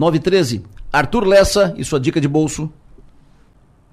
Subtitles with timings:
[0.00, 0.62] 913.
[0.90, 2.72] Arthur Lessa e sua dica de bolso.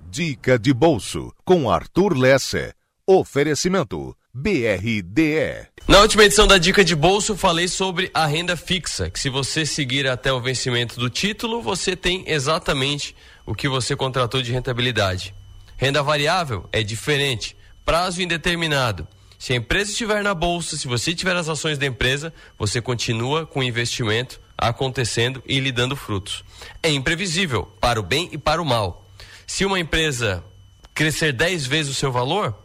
[0.09, 2.73] Dica de bolso com Arthur Lessa.
[3.05, 5.67] Oferecimento BRDE.
[5.85, 9.65] Na última edição da Dica de Bolso, falei sobre a renda fixa, que se você
[9.65, 13.13] seguir até o vencimento do título, você tem exatamente
[13.45, 15.35] o que você contratou de rentabilidade.
[15.75, 19.05] Renda variável é diferente, prazo indeterminado.
[19.37, 23.45] Se a empresa estiver na bolsa, se você tiver as ações da empresa, você continua
[23.45, 26.43] com o investimento acontecendo e lhe dando frutos.
[26.81, 29.05] É imprevisível, para o bem e para o mal.
[29.45, 30.43] Se uma empresa
[30.93, 32.55] crescer 10 vezes o seu valor,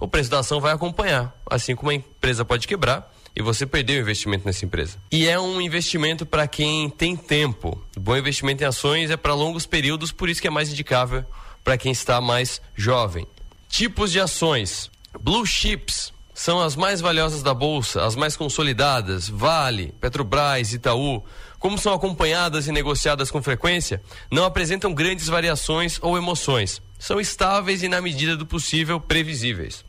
[0.00, 1.36] o preço da ação vai acompanhar.
[1.48, 4.98] Assim como a empresa pode quebrar e você perder o investimento nessa empresa.
[5.10, 7.82] E é um investimento para quem tem tempo.
[7.96, 11.24] Bom investimento em ações é para longos períodos, por isso que é mais indicável
[11.62, 13.26] para quem está mais jovem.
[13.68, 19.94] Tipos de ações: Blue Chips são as mais valiosas da bolsa, as mais consolidadas, Vale,
[20.00, 21.22] Petrobras, Itaú.
[21.58, 26.82] Como são acompanhadas e negociadas com frequência, não apresentam grandes variações ou emoções.
[26.98, 29.84] São estáveis e, na medida do possível, previsíveis.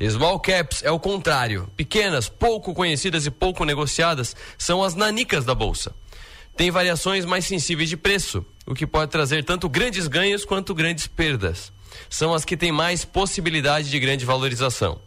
[0.00, 1.70] Small caps é o contrário.
[1.74, 5.94] Pequenas, pouco conhecidas e pouco negociadas são as nanicas da bolsa.
[6.54, 11.06] Tem variações mais sensíveis de preço, o que pode trazer tanto grandes ganhos quanto grandes
[11.06, 11.72] perdas.
[12.10, 15.00] São as que têm mais possibilidade de grande valorização.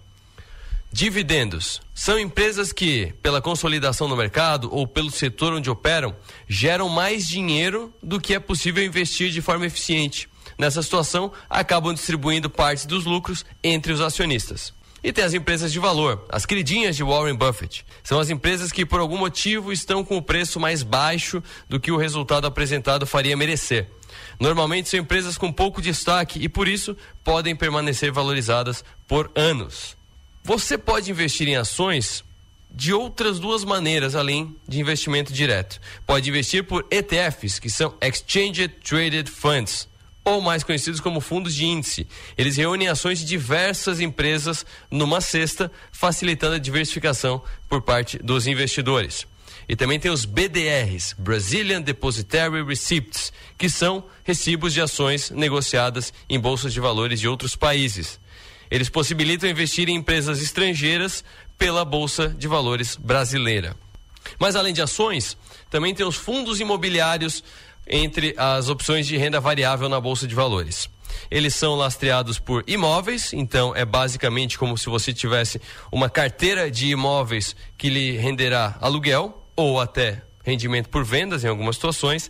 [0.91, 6.15] Dividendos são empresas que, pela consolidação no mercado ou pelo setor onde operam,
[6.47, 10.27] geram mais dinheiro do que é possível investir de forma eficiente.
[10.57, 14.73] Nessa situação, acabam distribuindo parte dos lucros entre os acionistas.
[15.03, 17.85] E tem as empresas de valor, as queridinhas de Warren Buffett.
[18.03, 21.91] São as empresas que, por algum motivo, estão com o preço mais baixo do que
[21.91, 23.87] o resultado apresentado faria merecer.
[24.39, 29.98] Normalmente são empresas com pouco destaque e, por isso, podem permanecer valorizadas por anos.
[30.49, 32.23] Você pode investir em ações
[32.71, 35.79] de outras duas maneiras além de investimento direto.
[36.07, 39.87] Pode investir por ETFs, que são Exchange Traded Funds
[40.25, 42.07] ou mais conhecidos como fundos de índice.
[42.35, 49.27] Eles reúnem ações de diversas empresas numa cesta, facilitando a diversificação por parte dos investidores.
[49.67, 56.39] E também tem os BDRs, Brazilian Depositary Receipts, que são recibos de ações negociadas em
[56.39, 58.19] bolsas de valores de outros países.
[58.69, 61.23] Eles possibilitam investir em empresas estrangeiras
[61.57, 63.75] pela bolsa de valores brasileira.
[64.37, 65.37] Mas além de ações,
[65.69, 67.43] também tem os fundos imobiliários
[67.87, 70.89] entre as opções de renda variável na bolsa de valores.
[71.31, 75.59] Eles são lastreados por imóveis, então é basicamente como se você tivesse
[75.91, 81.75] uma carteira de imóveis que lhe renderá aluguel ou até rendimento por vendas em algumas
[81.75, 82.29] situações.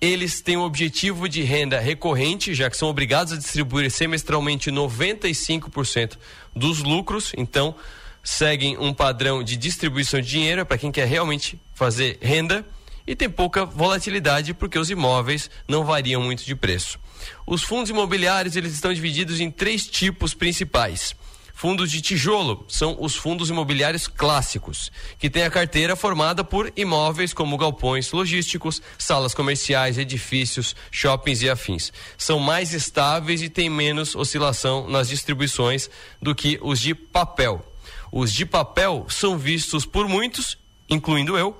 [0.00, 6.18] Eles têm o objetivo de renda recorrente, já que são obrigados a distribuir semestralmente 95%
[6.54, 7.74] dos lucros, então
[8.22, 12.66] seguem um padrão de distribuição de dinheiro para quem quer realmente fazer renda
[13.06, 16.98] e tem pouca volatilidade porque os imóveis não variam muito de preço.
[17.46, 21.14] Os fundos imobiliários eles estão divididos em três tipos principais.
[21.58, 27.32] Fundos de tijolo são os fundos imobiliários clássicos, que têm a carteira formada por imóveis
[27.32, 31.94] como galpões logísticos, salas comerciais, edifícios, shoppings e afins.
[32.18, 35.88] São mais estáveis e têm menos oscilação nas distribuições
[36.20, 37.64] do que os de papel.
[38.12, 40.58] Os de papel são vistos por muitos,
[40.90, 41.56] incluindo eu,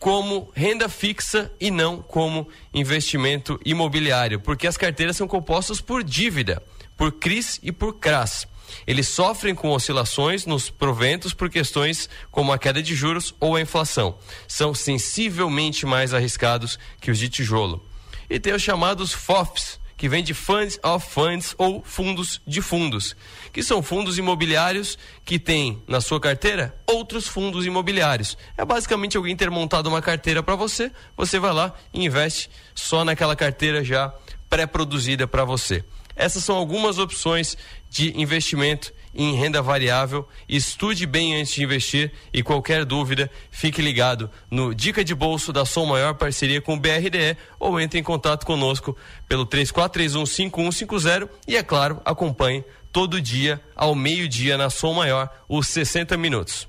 [0.00, 6.62] como renda fixa e não como investimento imobiliário, porque as carteiras são compostas por dívida,
[6.96, 8.48] por CRIs e por CRAS.
[8.86, 13.60] Eles sofrem com oscilações nos proventos por questões como a queda de juros ou a
[13.60, 14.16] inflação.
[14.48, 17.84] São sensivelmente mais arriscados que os de tijolo.
[18.28, 23.14] E tem os chamados FOFs, que vem de Funds of Funds ou fundos de fundos,
[23.52, 24.96] que são fundos imobiliários
[25.26, 28.34] que têm na sua carteira outros fundos imobiliários.
[28.56, 33.04] É basicamente alguém ter montado uma carteira para você, você vai lá e investe só
[33.04, 34.10] naquela carteira já
[34.48, 35.84] pré-produzida para você.
[36.16, 37.54] Essas são algumas opções
[37.90, 40.26] de investimento em renda variável.
[40.48, 45.64] Estude bem antes de investir e qualquer dúvida, fique ligado no Dica de Bolso da
[45.64, 48.96] Som Maior parceria com o BRDE ou entre em contato conosco
[49.28, 56.16] pelo 34315150 e é claro, acompanhe todo dia ao meio-dia na Som Maior os 60
[56.16, 56.68] minutos.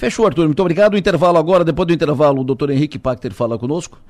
[0.00, 0.46] Fechou, Arthur.
[0.46, 0.94] Muito obrigado.
[0.94, 4.00] O intervalo agora, depois do intervalo, o doutor Henrique Pachter fala conosco.